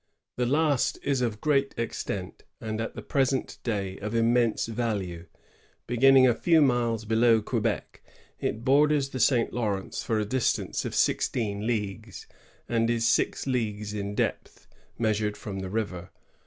[0.35, 5.27] The last is of great extent, and at the present day of immense value.
[5.85, 8.01] Beginning a few miles below Quebec,
[8.39, 9.53] it borders the St.
[9.53, 12.25] Lawrence for a distance of sixteen leagues,
[12.67, 14.65] and is six leagues in depth,
[14.97, 16.09] measured from the river.